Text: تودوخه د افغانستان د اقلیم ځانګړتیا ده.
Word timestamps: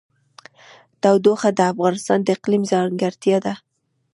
تودوخه 1.01 1.49
د 1.53 1.59
افغانستان 1.71 2.19
د 2.23 2.27
اقلیم 2.35 2.63
ځانګړتیا 2.71 3.37
ده. 3.45 3.53